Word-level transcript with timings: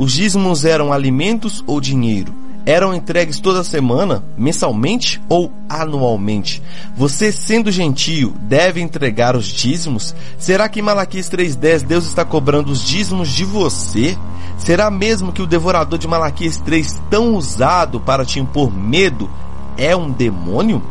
Os 0.00 0.12
dízimos 0.12 0.64
eram 0.64 0.94
alimentos 0.94 1.62
ou 1.66 1.78
dinheiro? 1.78 2.32
Eram 2.64 2.94
entregues 2.94 3.38
toda 3.38 3.62
semana, 3.62 4.24
mensalmente 4.34 5.20
ou 5.28 5.52
anualmente? 5.68 6.62
Você, 6.96 7.30
sendo 7.30 7.70
gentio, 7.70 8.34
deve 8.40 8.80
entregar 8.80 9.36
os 9.36 9.44
dízimos? 9.44 10.14
Será 10.38 10.70
que 10.70 10.80
em 10.80 10.82
Malaquias 10.82 11.28
3.10 11.28 11.82
Deus 11.82 12.06
está 12.06 12.24
cobrando 12.24 12.72
os 12.72 12.82
dízimos 12.82 13.28
de 13.28 13.44
você? 13.44 14.16
Será 14.56 14.90
mesmo 14.90 15.32
que 15.32 15.42
o 15.42 15.46
devorador 15.46 15.98
de 15.98 16.08
Malaquias 16.08 16.56
3, 16.56 16.98
tão 17.10 17.34
usado 17.34 18.00
para 18.00 18.24
te 18.24 18.40
impor 18.40 18.72
medo, 18.74 19.28
é 19.76 19.94
um 19.94 20.10
demônio? 20.10 20.82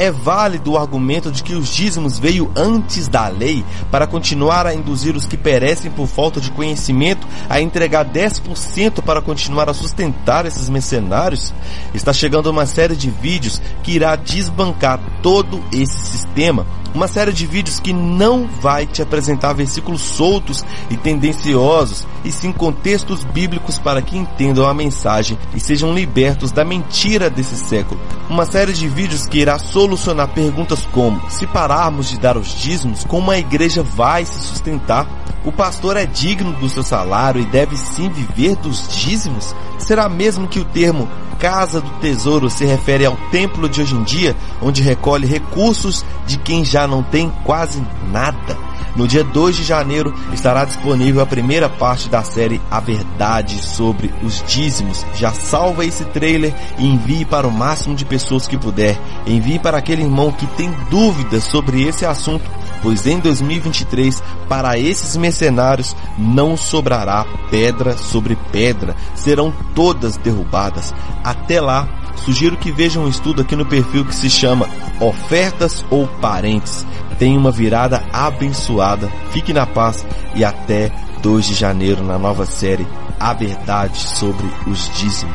É 0.00 0.10
válido 0.10 0.72
o 0.72 0.78
argumento 0.78 1.30
de 1.30 1.42
que 1.42 1.52
os 1.52 1.68
dízimos 1.68 2.18
veio 2.18 2.50
antes 2.56 3.06
da 3.06 3.28
lei 3.28 3.62
para 3.90 4.06
continuar 4.06 4.66
a 4.66 4.74
induzir 4.74 5.14
os 5.14 5.26
que 5.26 5.36
perecem 5.36 5.90
por 5.90 6.06
falta 6.06 6.40
de 6.40 6.50
conhecimento 6.52 7.28
a 7.50 7.60
entregar 7.60 8.06
10% 8.06 9.02
para 9.02 9.20
continuar 9.20 9.68
a 9.68 9.74
sustentar 9.74 10.46
esses 10.46 10.70
mercenários? 10.70 11.52
Está 11.92 12.14
chegando 12.14 12.50
uma 12.50 12.64
série 12.64 12.96
de 12.96 13.10
vídeos 13.10 13.60
que 13.82 13.92
irá 13.92 14.16
desbancar 14.16 14.98
todo 15.22 15.62
esse 15.70 15.98
sistema 16.06 16.66
uma 16.94 17.08
série 17.08 17.32
de 17.32 17.46
vídeos 17.46 17.78
que 17.78 17.92
não 17.92 18.46
vai 18.46 18.86
te 18.86 19.02
apresentar 19.02 19.52
versículos 19.52 20.00
soltos 20.00 20.64
e 20.90 20.96
tendenciosos, 20.96 22.06
e 22.24 22.32
sim 22.32 22.52
contextos 22.52 23.24
bíblicos 23.24 23.78
para 23.78 24.02
que 24.02 24.16
entendam 24.16 24.66
a 24.66 24.74
mensagem 24.74 25.38
e 25.54 25.60
sejam 25.60 25.94
libertos 25.94 26.52
da 26.52 26.64
mentira 26.64 27.30
desse 27.30 27.56
século. 27.56 28.00
Uma 28.28 28.44
série 28.44 28.72
de 28.72 28.88
vídeos 28.88 29.26
que 29.26 29.38
irá 29.38 29.58
solucionar 29.58 30.28
perguntas 30.28 30.86
como: 30.92 31.20
se 31.30 31.46
pararmos 31.46 32.08
de 32.08 32.18
dar 32.18 32.36
os 32.36 32.54
dízimos, 32.54 33.04
como 33.04 33.30
a 33.30 33.38
igreja 33.38 33.82
vai 33.82 34.24
se 34.24 34.40
sustentar? 34.40 35.06
O 35.42 35.50
pastor 35.50 35.96
é 35.96 36.04
digno 36.04 36.52
do 36.52 36.68
seu 36.68 36.82
salário 36.82 37.40
e 37.40 37.46
deve 37.46 37.74
sim 37.74 38.10
viver 38.10 38.56
dos 38.56 38.86
dízimos? 38.88 39.54
Será 39.90 40.08
mesmo 40.08 40.46
que 40.46 40.60
o 40.60 40.64
termo 40.64 41.08
casa 41.40 41.80
do 41.80 41.90
tesouro 41.98 42.48
se 42.48 42.64
refere 42.64 43.04
ao 43.04 43.16
templo 43.32 43.68
de 43.68 43.82
hoje 43.82 43.96
em 43.96 44.04
dia, 44.04 44.36
onde 44.62 44.82
recolhe 44.82 45.26
recursos 45.26 46.04
de 46.24 46.38
quem 46.38 46.64
já 46.64 46.86
não 46.86 47.02
tem 47.02 47.28
quase 47.42 47.82
nada? 48.12 48.56
No 48.94 49.08
dia 49.08 49.24
2 49.24 49.56
de 49.56 49.64
janeiro 49.64 50.14
estará 50.32 50.64
disponível 50.64 51.20
a 51.20 51.26
primeira 51.26 51.68
parte 51.68 52.08
da 52.08 52.22
série 52.22 52.60
A 52.70 52.78
Verdade 52.78 53.64
sobre 53.64 54.14
os 54.22 54.44
dízimos. 54.46 55.04
Já 55.16 55.32
salva 55.32 55.84
esse 55.84 56.04
trailer 56.04 56.54
e 56.78 56.86
envie 56.86 57.24
para 57.24 57.48
o 57.48 57.52
máximo 57.52 57.96
de 57.96 58.04
pessoas 58.04 58.46
que 58.46 58.56
puder. 58.56 58.96
Envie 59.26 59.58
para 59.58 59.78
aquele 59.78 60.02
irmão 60.02 60.30
que 60.30 60.46
tem 60.46 60.70
dúvidas 60.88 61.42
sobre 61.42 61.82
esse 61.82 62.06
assunto, 62.06 62.48
pois 62.82 63.06
em 63.06 63.18
2023, 63.18 64.22
para 64.48 64.78
esses 64.78 65.16
mercenários 65.16 65.96
não 66.18 66.56
sobrará 66.56 67.24
pedra 67.50 67.96
sobre 67.96 68.36
pedra, 68.50 68.96
serão 69.14 69.52
todas 69.74 70.16
derrubadas. 70.16 70.94
Até 71.22 71.60
lá, 71.60 71.88
sugiro 72.24 72.56
que 72.56 72.72
vejam 72.72 73.04
um 73.04 73.08
estudo 73.08 73.42
aqui 73.42 73.56
no 73.56 73.66
perfil 73.66 74.04
que 74.04 74.14
se 74.14 74.30
chama 74.30 74.68
Ofertas 75.00 75.84
ou 75.90 76.06
Parentes 76.06 76.86
tenha 77.20 77.38
uma 77.38 77.50
virada 77.50 78.02
abençoada. 78.10 79.06
Fique 79.30 79.52
na 79.52 79.66
paz 79.66 80.06
e 80.34 80.42
até 80.42 80.90
2 81.22 81.48
de 81.48 81.54
janeiro 81.54 82.02
na 82.02 82.18
nova 82.18 82.46
série 82.46 82.86
A 83.20 83.34
Verdade 83.34 83.98
sobre 83.98 84.46
os 84.66 84.90
Dízimos. 84.96 85.28